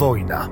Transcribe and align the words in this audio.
wojna. 0.00 0.48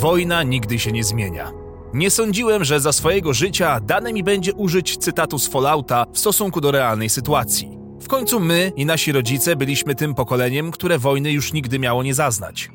Wojna 0.00 0.42
nigdy 0.42 0.78
się 0.78 0.92
nie 0.92 1.04
zmienia. 1.04 1.52
Nie 1.94 2.10
sądziłem, 2.10 2.64
że 2.64 2.80
za 2.80 2.92
swojego 2.92 3.34
życia 3.34 3.80
dane 3.80 4.12
mi 4.12 4.22
będzie 4.22 4.54
użyć 4.54 4.96
cytatu 4.96 5.38
z 5.38 5.48
Fallouta 5.48 6.06
w 6.12 6.18
stosunku 6.18 6.60
do 6.60 6.70
realnej 6.70 7.08
sytuacji. 7.08 7.78
W 8.00 8.08
końcu 8.08 8.40
my 8.40 8.72
i 8.76 8.86
nasi 8.86 9.12
rodzice 9.12 9.56
byliśmy 9.56 9.94
tym 9.94 10.14
pokoleniem, 10.14 10.70
które 10.70 10.98
wojny 10.98 11.32
już 11.32 11.52
nigdy 11.52 11.78
miało 11.78 12.02
nie 12.02 12.14
zaznać. 12.14 12.70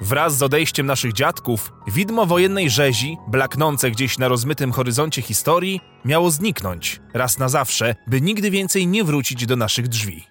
Wraz 0.00 0.36
z 0.36 0.42
odejściem 0.42 0.86
naszych 0.86 1.12
dziadków, 1.12 1.72
widmo 1.86 2.26
wojennej 2.26 2.70
rzezi, 2.70 3.16
blaknące 3.28 3.90
gdzieś 3.90 4.18
na 4.18 4.28
rozmytym 4.28 4.72
horyzoncie 4.72 5.22
historii, 5.22 5.80
miało 6.04 6.30
zniknąć, 6.30 7.00
raz 7.14 7.38
na 7.38 7.48
zawsze, 7.48 7.94
by 8.06 8.20
nigdy 8.20 8.50
więcej 8.50 8.86
nie 8.86 9.04
wrócić 9.04 9.46
do 9.46 9.56
naszych 9.56 9.88
drzwi. 9.88 10.24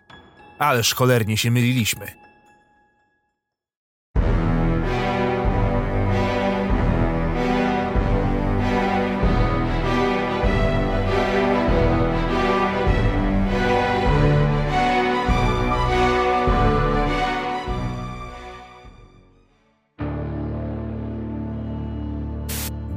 Ależ 0.59 0.93
cholernie 0.93 1.37
się 1.37 1.51
myliliśmy. 1.51 2.21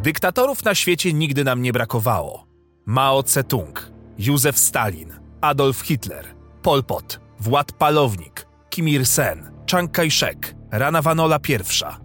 Dyktatorów 0.04 0.64
na 0.64 0.74
świecie 0.74 1.12
nigdy 1.12 1.44
nam 1.44 1.62
nie 1.62 1.72
brakowało. 1.72 2.46
Mao 2.86 3.22
Tse-tung, 3.22 3.90
Józef 4.18 4.58
Stalin, 4.58 5.12
Adolf 5.40 5.80
Hitler, 5.80 6.24
Pol 6.62 6.84
Pot, 6.84 7.20
Wład 7.40 7.72
Palownik, 7.72 8.46
Kim 8.70 8.88
Il-sen, 8.88 9.50
Chiang 9.70 9.92
Kai-shek, 9.92 10.54
Rana 10.70 11.02
Vanola 11.02 11.38
I, 11.48 11.56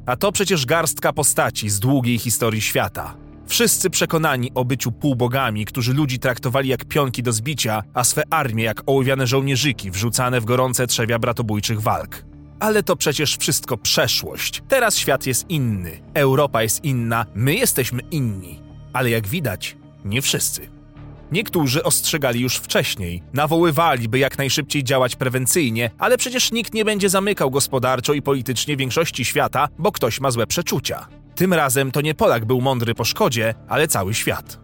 a 0.05 0.15
to 0.15 0.31
przecież 0.31 0.65
garstka 0.65 1.13
postaci 1.13 1.69
z 1.69 1.79
długiej 1.79 2.19
historii 2.19 2.61
świata. 2.61 3.15
Wszyscy 3.47 3.89
przekonani 3.89 4.51
o 4.55 4.65
byciu 4.65 4.91
półbogami, 4.91 5.65
którzy 5.65 5.93
ludzi 5.93 6.19
traktowali 6.19 6.69
jak 6.69 6.85
pionki 6.85 7.23
do 7.23 7.33
zbicia, 7.33 7.83
a 7.93 8.03
swe 8.03 8.23
armie 8.29 8.63
jak 8.63 8.81
ołowiane 8.85 9.27
żołnierzyki 9.27 9.91
wrzucane 9.91 10.41
w 10.41 10.45
gorące 10.45 10.87
trzewia 10.87 11.19
bratobójczych 11.19 11.81
walk. 11.81 12.28
Ale 12.59 12.83
to 12.83 12.95
przecież 12.95 13.37
wszystko 13.37 13.77
przeszłość. 13.77 14.61
Teraz 14.67 14.97
świat 14.97 15.25
jest 15.25 15.49
inny, 15.49 16.01
Europa 16.13 16.63
jest 16.63 16.83
inna, 16.83 17.25
my 17.35 17.55
jesteśmy 17.55 18.01
inni. 18.11 18.59
Ale 18.93 19.09
jak 19.09 19.27
widać, 19.27 19.77
nie 20.05 20.21
wszyscy. 20.21 20.69
Niektórzy 21.31 21.83
ostrzegali 21.83 22.41
już 22.41 22.55
wcześniej, 22.55 23.23
nawoływali, 23.33 24.09
by 24.09 24.19
jak 24.19 24.37
najszybciej 24.37 24.83
działać 24.83 25.15
prewencyjnie, 25.15 25.91
ale 25.97 26.17
przecież 26.17 26.51
nikt 26.51 26.73
nie 26.73 26.85
będzie 26.85 27.09
zamykał 27.09 27.51
gospodarczo 27.51 28.13
i 28.13 28.21
politycznie 28.21 28.77
większości 28.77 29.25
świata, 29.25 29.67
bo 29.77 29.91
ktoś 29.91 30.19
ma 30.19 30.31
złe 30.31 30.47
przeczucia. 30.47 31.07
Tym 31.35 31.53
razem 31.53 31.91
to 31.91 32.01
nie 32.01 32.15
Polak 32.15 32.45
był 32.45 32.61
mądry 32.61 32.95
po 32.95 33.05
szkodzie, 33.05 33.53
ale 33.67 33.87
cały 33.87 34.13
świat. 34.13 34.59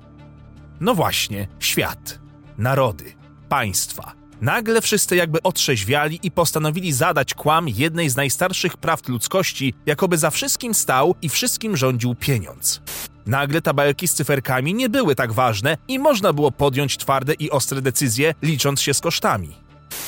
No 0.80 0.96
właśnie, 0.96 1.48
świat. 1.60 2.20
Narody, 2.58 3.14
państwa. 3.50 4.25
Nagle 4.42 4.82
wszyscy 4.82 5.16
jakby 5.16 5.42
otrzeźwiali 5.44 6.20
i 6.24 6.32
postanowili 6.32 6.94
zadać 6.94 7.34
kłam 7.34 7.70
jednej 7.70 8.10
z 8.10 8.16
najstarszych 8.16 8.78
prawd 8.78 9.10
ludzkości, 9.10 9.74
jakoby 9.86 10.18
za 10.18 10.30
wszystkim 10.30 10.74
stał 10.74 11.16
i 11.22 11.30
wszystkim 11.30 11.78
rządził 11.78 12.16
pieniądz. 12.16 12.82
Nagle 13.26 13.62
tabelki 13.62 14.08
z 14.08 14.14
cyferkami 14.14 14.74
nie 14.74 14.90
były 14.90 15.16
tak 15.16 15.34
ważne 15.34 15.78
i 15.88 16.00
można 16.00 16.34
było 16.34 16.52
podjąć 16.52 16.98
twarde 16.98 17.34
i 17.34 17.52
ostre 17.52 17.82
decyzje, 17.82 18.34
licząc 18.42 18.82
się 18.82 18.94
z 18.94 19.02
kosztami. 19.02 19.56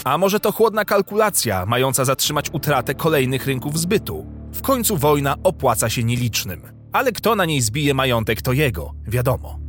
A 0.03 0.17
może 0.17 0.39
to 0.39 0.52
chłodna 0.52 0.86
kalkulacja, 0.86 1.66
mająca 1.66 2.06
zatrzymać 2.06 2.50
utratę 2.52 2.95
kolejnych 2.95 3.45
rynków 3.45 3.80
zbytu? 3.80 4.25
W 4.53 4.62
końcu 4.62 4.97
wojna 4.97 5.36
opłaca 5.44 5.89
się 5.89 6.03
nielicznym. 6.03 6.62
Ale 6.91 7.12
kto 7.12 7.36
na 7.36 7.45
niej 7.45 7.62
zbije 7.62 7.94
majątek, 7.94 8.41
to 8.41 8.53
jego, 8.53 8.94
wiadomo. 9.08 9.67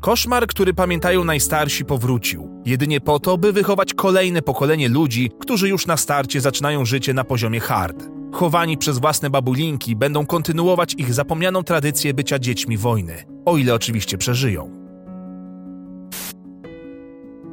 Koszmar, 0.00 0.46
który 0.46 0.74
pamiętają 0.74 1.24
najstarsi, 1.24 1.84
powrócił. 1.84 2.62
Jedynie 2.64 3.00
po 3.00 3.18
to, 3.18 3.38
by 3.38 3.52
wychować 3.52 3.94
kolejne 3.94 4.42
pokolenie 4.42 4.88
ludzi, 4.88 5.30
którzy 5.40 5.68
już 5.68 5.86
na 5.86 5.96
starcie 5.96 6.40
zaczynają 6.40 6.84
życie 6.84 7.14
na 7.14 7.24
poziomie 7.24 7.60
hard. 7.60 8.08
Chowani 8.32 8.78
przez 8.78 8.98
własne 8.98 9.30
babulinki, 9.30 9.96
będą 9.96 10.26
kontynuować 10.26 10.94
ich 10.94 11.14
zapomnianą 11.14 11.62
tradycję 11.62 12.14
bycia 12.14 12.38
dziećmi 12.38 12.76
wojny, 12.76 13.24
o 13.44 13.56
ile 13.56 13.74
oczywiście 13.74 14.18
przeżyją. 14.18 14.70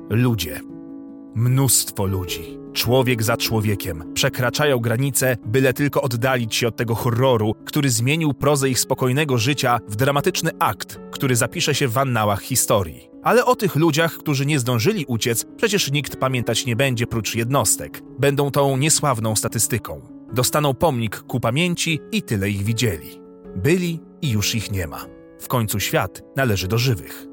Ludzie. 0.09 0.61
Mnóstwo 1.35 2.05
ludzi. 2.05 2.65
Człowiek 2.75 3.24
za 3.24 3.38
człowiekiem 3.38 4.13
przekraczają 4.13 4.80
granice, 4.80 5.38
byle 5.46 5.74
tylko 5.74 6.02
oddalić 6.02 6.56
się 6.56 6.68
od 6.68 6.75
tego 6.75 6.96
horroru, 6.96 7.56
który 7.66 7.90
zmienił 7.90 8.34
prozę 8.34 8.69
ich 8.69 8.80
spokojnego 8.80 9.38
życia 9.38 9.80
w 9.88 9.96
dramatyczny 9.96 10.52
akt, 10.59 11.00
który 11.12 11.35
zapisze 11.35 11.75
się 11.75 11.88
w 11.88 11.97
annałach 11.97 12.41
historii. 12.41 13.09
Ale 13.24 13.46
o 13.46 13.56
tych 13.56 13.75
ludziach, 13.75 14.18
którzy 14.18 14.46
nie 14.46 14.59
zdążyli 14.59 15.06
uciec, 15.06 15.46
przecież 15.58 15.91
nikt 15.91 16.16
pamiętać 16.16 16.66
nie 16.66 16.75
będzie 16.75 17.08
prócz 17.08 17.35
jednostek. 17.35 18.02
Będą 18.19 18.52
tą 18.52 18.78
niesławną 18.78 19.35
statystyką. 19.35 20.02
Dostaną 20.34 20.74
pomnik 20.74 21.19
ku 21.19 21.40
pamięci 21.40 22.00
i 22.12 22.22
tyle 22.22 22.50
ich 22.50 22.64
widzieli. 22.64 23.22
Byli 23.56 24.00
i 24.22 24.30
już 24.30 24.56
ich 24.56 24.72
nie 24.72 24.88
ma. 24.88 25.06
W 25.40 25.47
końcu 25.47 25.80
świat 25.80 26.22
należy 26.35 26.68
do 26.68 26.78
żywych. 26.78 27.28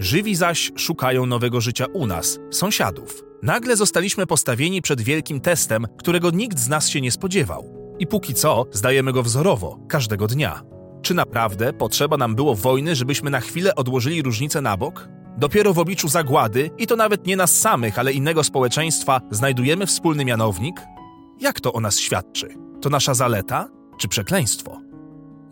Żywi 0.00 0.34
zaś 0.34 0.72
szukają 0.76 1.26
nowego 1.26 1.60
życia 1.60 1.86
u 1.92 2.06
nas, 2.06 2.38
sąsiadów. 2.50 3.22
Nagle 3.42 3.76
zostaliśmy 3.76 4.26
postawieni 4.26 4.82
przed 4.82 5.00
wielkim 5.00 5.40
testem, 5.40 5.86
którego 5.98 6.30
nikt 6.30 6.58
z 6.58 6.68
nas 6.68 6.88
się 6.88 7.00
nie 7.00 7.12
spodziewał. 7.12 7.96
I 7.98 8.06
póki 8.06 8.34
co 8.34 8.66
zdajemy 8.72 9.12
go 9.12 9.22
wzorowo, 9.22 9.78
każdego 9.88 10.26
dnia. 10.26 10.62
Czy 11.02 11.14
naprawdę 11.14 11.72
potrzeba 11.72 12.16
nam 12.16 12.34
było 12.34 12.54
wojny, 12.54 12.96
żebyśmy 12.96 13.30
na 13.30 13.40
chwilę 13.40 13.74
odłożyli 13.74 14.22
różnice 14.22 14.60
na 14.60 14.76
bok? 14.76 15.08
Dopiero 15.38 15.74
w 15.74 15.78
obliczu 15.78 16.08
zagłady, 16.08 16.70
i 16.78 16.86
to 16.86 16.96
nawet 16.96 17.26
nie 17.26 17.36
nas 17.36 17.58
samych, 17.58 17.98
ale 17.98 18.12
innego 18.12 18.44
społeczeństwa, 18.44 19.20
znajdujemy 19.30 19.86
wspólny 19.86 20.24
mianownik? 20.24 20.80
Jak 21.40 21.60
to 21.60 21.72
o 21.72 21.80
nas 21.80 21.98
świadczy? 21.98 22.48
To 22.80 22.90
nasza 22.90 23.14
zaleta 23.14 23.68
czy 23.98 24.08
przekleństwo? 24.08 24.89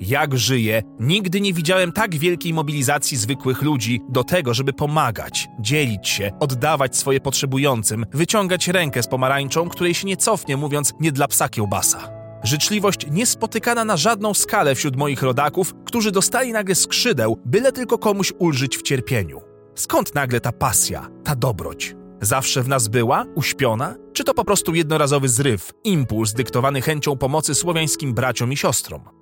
Jak 0.00 0.38
żyję, 0.38 0.82
nigdy 1.00 1.40
nie 1.40 1.52
widziałem 1.52 1.92
tak 1.92 2.14
wielkiej 2.14 2.54
mobilizacji 2.54 3.16
zwykłych 3.16 3.62
ludzi 3.62 4.00
do 4.08 4.24
tego, 4.24 4.54
żeby 4.54 4.72
pomagać, 4.72 5.48
dzielić 5.60 6.08
się, 6.08 6.30
oddawać 6.40 6.96
swoje 6.96 7.20
potrzebującym, 7.20 8.06
wyciągać 8.12 8.68
rękę 8.68 9.02
z 9.02 9.08
pomarańczą, 9.08 9.68
której 9.68 9.94
się 9.94 10.06
nie 10.06 10.16
cofnie, 10.16 10.56
mówiąc 10.56 10.94
nie 11.00 11.12
dla 11.12 11.28
psa 11.28 11.48
kiełbasa. 11.48 12.10
Życzliwość 12.42 13.06
niespotykana 13.10 13.84
na 13.84 13.96
żadną 13.96 14.34
skalę 14.34 14.74
wśród 14.74 14.96
moich 14.96 15.22
rodaków, 15.22 15.74
którzy 15.84 16.12
dostali 16.12 16.52
nagle 16.52 16.74
skrzydeł, 16.74 17.38
byle 17.44 17.72
tylko 17.72 17.98
komuś 17.98 18.32
ulżyć 18.38 18.76
w 18.76 18.82
cierpieniu. 18.82 19.40
Skąd 19.74 20.14
nagle 20.14 20.40
ta 20.40 20.52
pasja, 20.52 21.08
ta 21.24 21.36
dobroć? 21.36 21.96
Zawsze 22.20 22.62
w 22.62 22.68
nas 22.68 22.88
była, 22.88 23.24
uśpiona? 23.34 23.94
Czy 24.12 24.24
to 24.24 24.34
po 24.34 24.44
prostu 24.44 24.74
jednorazowy 24.74 25.28
zryw, 25.28 25.72
impuls 25.84 26.32
dyktowany 26.32 26.82
chęcią 26.82 27.16
pomocy 27.16 27.54
słowiańskim 27.54 28.14
braciom 28.14 28.52
i 28.52 28.56
siostrom? 28.56 29.17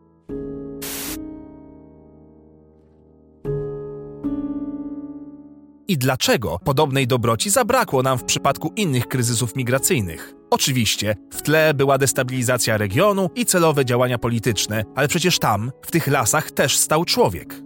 I 5.89 5.99
dlaczego 5.99 6.59
podobnej 6.65 7.07
dobroci 7.07 7.51
zabrakło 7.51 8.03
nam 8.03 8.19
w 8.19 8.25
przypadku 8.25 8.73
innych 8.77 9.09
kryzysów 9.09 9.57
migracyjnych? 9.57 10.35
Oczywiście, 10.51 11.17
w 11.31 11.43
tle 11.43 11.75
była 11.75 11.99
destabilizacja 11.99 12.77
regionu 12.77 13.31
i 13.35 13.47
celowe 13.47 13.85
działania 13.85 14.19
polityczne, 14.19 14.85
ale 14.95 15.09
przecież 15.09 15.39
tam, 15.39 15.73
w 15.83 15.91
tych 15.91 16.07
lasach, 16.07 16.51
też 16.51 16.77
stał 16.77 17.05
człowiek. 17.05 17.63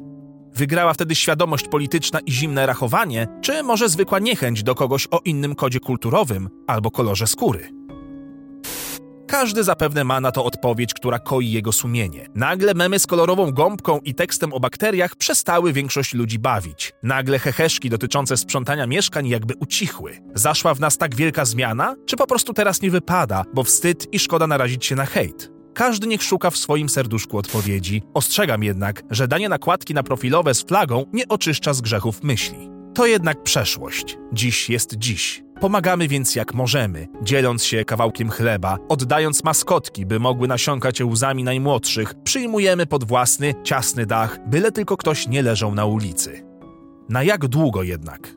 Wygrała 0.54 0.94
wtedy 0.94 1.14
świadomość 1.14 1.68
polityczna 1.68 2.20
i 2.20 2.32
zimne 2.32 2.66
rachowanie, 2.66 3.26
czy 3.40 3.62
może 3.62 3.88
zwykła 3.88 4.18
niechęć 4.18 4.62
do 4.62 4.74
kogoś 4.74 5.08
o 5.10 5.20
innym 5.24 5.54
kodzie 5.54 5.80
kulturowym 5.80 6.48
albo 6.66 6.90
kolorze 6.90 7.26
skóry? 7.26 7.79
Każdy 9.30 9.64
zapewne 9.64 10.04
ma 10.04 10.20
na 10.20 10.32
to 10.32 10.44
odpowiedź, 10.44 10.94
która 10.94 11.18
koi 11.18 11.50
jego 11.50 11.72
sumienie. 11.72 12.26
Nagle 12.34 12.74
memy 12.74 12.98
z 12.98 13.06
kolorową 13.06 13.50
gąbką 13.50 13.98
i 14.04 14.14
tekstem 14.14 14.52
o 14.52 14.60
bakteriach 14.60 15.16
przestały 15.16 15.72
większość 15.72 16.14
ludzi 16.14 16.38
bawić. 16.38 16.92
Nagle 17.02 17.38
heheszki 17.38 17.90
dotyczące 17.90 18.36
sprzątania 18.36 18.86
mieszkań 18.86 19.28
jakby 19.28 19.54
ucichły. 19.60 20.18
Zaszła 20.34 20.74
w 20.74 20.80
nas 20.80 20.98
tak 20.98 21.14
wielka 21.14 21.44
zmiana? 21.44 21.96
Czy 22.06 22.16
po 22.16 22.26
prostu 22.26 22.52
teraz 22.52 22.82
nie 22.82 22.90
wypada, 22.90 23.44
bo 23.54 23.64
wstyd 23.64 24.14
i 24.14 24.18
szkoda 24.18 24.46
narazić 24.46 24.86
się 24.86 24.94
na 24.94 25.06
hejt? 25.06 25.50
Każdy 25.74 26.06
niech 26.06 26.22
szuka 26.22 26.50
w 26.50 26.56
swoim 26.56 26.88
serduszku 26.88 27.38
odpowiedzi. 27.38 28.02
Ostrzegam 28.14 28.62
jednak, 28.62 29.02
że 29.10 29.28
danie 29.28 29.48
nakładki 29.48 29.94
na 29.94 30.02
profilowe 30.02 30.54
z 30.54 30.62
flagą 30.62 31.04
nie 31.12 31.28
oczyszcza 31.28 31.74
z 31.74 31.80
grzechów 31.80 32.22
myśli. 32.22 32.70
To 32.94 33.06
jednak 33.06 33.42
przeszłość. 33.42 34.18
Dziś 34.32 34.70
jest 34.70 34.96
dziś. 34.96 35.42
Pomagamy 35.60 36.08
więc 36.08 36.34
jak 36.34 36.54
możemy, 36.54 37.08
dzieląc 37.22 37.64
się 37.64 37.84
kawałkiem 37.84 38.30
chleba, 38.30 38.78
oddając 38.88 39.44
maskotki, 39.44 40.06
by 40.06 40.20
mogły 40.20 40.48
nasiąkać 40.48 41.00
łzami 41.00 41.44
najmłodszych, 41.44 42.14
przyjmujemy 42.24 42.86
pod 42.86 43.04
własny, 43.04 43.54
ciasny 43.64 44.06
dach, 44.06 44.38
byle 44.46 44.72
tylko 44.72 44.96
ktoś 44.96 45.26
nie 45.26 45.42
leżał 45.42 45.74
na 45.74 45.84
ulicy. 45.84 46.44
Na 47.08 47.22
jak 47.22 47.48
długo 47.48 47.82
jednak? 47.82 48.36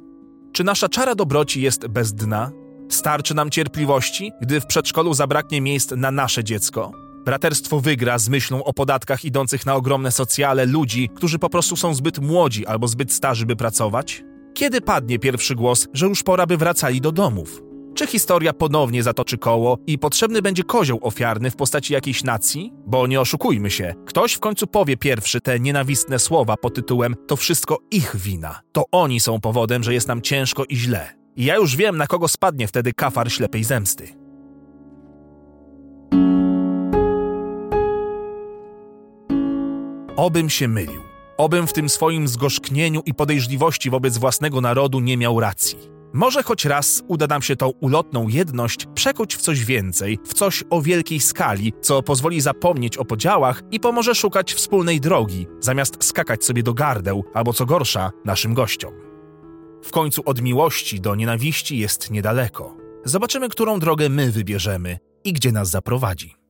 Czy 0.51 0.63
nasza 0.63 0.89
czara 0.89 1.15
dobroci 1.15 1.61
jest 1.61 1.87
bez 1.87 2.13
dna? 2.13 2.51
Starczy 2.89 3.35
nam 3.35 3.49
cierpliwości, 3.49 4.31
gdy 4.41 4.61
w 4.61 4.65
przedszkolu 4.65 5.13
zabraknie 5.13 5.61
miejsc 5.61 5.91
na 5.91 6.11
nasze 6.11 6.43
dziecko? 6.43 6.91
Braterstwo 7.25 7.79
wygra 7.79 8.17
z 8.17 8.29
myślą 8.29 8.63
o 8.63 8.73
podatkach 8.73 9.25
idących 9.25 9.65
na 9.65 9.75
ogromne 9.75 10.11
socjale 10.11 10.65
ludzi, 10.65 11.09
którzy 11.15 11.39
po 11.39 11.49
prostu 11.49 11.75
są 11.75 11.93
zbyt 11.93 12.19
młodzi 12.19 12.65
albo 12.65 12.87
zbyt 12.87 13.13
starzy, 13.13 13.45
by 13.45 13.55
pracować? 13.55 14.23
Kiedy 14.53 14.81
padnie 14.81 15.19
pierwszy 15.19 15.55
głos, 15.55 15.87
że 15.93 16.05
już 16.05 16.23
pora 16.23 16.45
by 16.45 16.57
wracali 16.57 17.01
do 17.01 17.11
domów? 17.11 17.61
Czy 17.95 18.07
historia 18.07 18.53
ponownie 18.53 19.03
zatoczy 19.03 19.37
koło 19.37 19.77
i 19.87 19.99
potrzebny 19.99 20.41
będzie 20.41 20.63
kozioł 20.63 20.99
ofiarny 21.01 21.51
w 21.51 21.55
postaci 21.55 21.93
jakiejś 21.93 22.23
nacji? 22.23 22.73
Bo 22.87 23.07
nie 23.07 23.21
oszukujmy 23.21 23.71
się, 23.71 23.93
ktoś 24.05 24.33
w 24.33 24.39
końcu 24.39 24.67
powie 24.67 24.97
pierwszy 24.97 25.41
te 25.41 25.59
nienawistne 25.59 26.19
słowa 26.19 26.57
pod 26.57 26.75
tytułem 26.75 27.15
To 27.27 27.35
wszystko 27.35 27.77
ich 27.91 28.15
wina. 28.15 28.59
To 28.71 28.83
oni 28.91 29.19
są 29.19 29.39
powodem, 29.39 29.83
że 29.83 29.93
jest 29.93 30.07
nam 30.07 30.21
ciężko 30.21 30.63
i 30.69 30.75
źle. 30.75 31.15
I 31.35 31.45
ja 31.45 31.55
już 31.55 31.75
wiem, 31.75 31.97
na 31.97 32.07
kogo 32.07 32.27
spadnie 32.27 32.67
wtedy 32.67 32.93
kafar 32.93 33.31
ślepej 33.31 33.63
zemsty. 33.63 34.07
Obym 40.15 40.49
się 40.49 40.67
mylił. 40.67 41.12
Obym 41.37 41.67
w 41.67 41.73
tym 41.73 41.89
swoim 41.89 42.27
zgorzknieniu 42.27 43.01
i 43.05 43.13
podejrzliwości 43.13 43.89
wobec 43.89 44.17
własnego 44.17 44.61
narodu 44.61 44.99
nie 44.99 45.17
miał 45.17 45.39
racji. 45.39 45.93
Może 46.13 46.43
choć 46.43 46.65
raz 46.65 47.03
uda 47.07 47.27
nam 47.27 47.41
się 47.41 47.55
tą 47.55 47.69
ulotną 47.69 48.27
jedność 48.27 48.85
przekuć 48.95 49.35
w 49.35 49.41
coś 49.41 49.65
więcej, 49.65 50.19
w 50.25 50.33
coś 50.33 50.63
o 50.69 50.81
wielkiej 50.81 51.19
skali, 51.19 51.73
co 51.81 52.03
pozwoli 52.03 52.41
zapomnieć 52.41 52.97
o 52.97 53.05
podziałach 53.05 53.61
i 53.71 53.79
pomoże 53.79 54.15
szukać 54.15 54.53
wspólnej 54.53 55.01
drogi, 55.01 55.47
zamiast 55.59 56.03
skakać 56.03 56.45
sobie 56.45 56.63
do 56.63 56.73
gardeł, 56.73 57.23
albo 57.33 57.53
co 57.53 57.65
gorsza, 57.65 58.11
naszym 58.25 58.53
gościom. 58.53 58.93
W 59.83 59.91
końcu 59.91 60.21
od 60.25 60.41
miłości 60.41 61.01
do 61.01 61.15
nienawiści 61.15 61.77
jest 61.77 62.11
niedaleko. 62.11 62.77
Zobaczymy, 63.05 63.49
którą 63.49 63.79
drogę 63.79 64.09
my 64.09 64.31
wybierzemy 64.31 64.97
i 65.23 65.33
gdzie 65.33 65.51
nas 65.51 65.69
zaprowadzi. 65.69 66.42